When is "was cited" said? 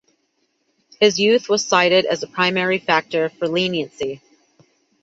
1.47-2.05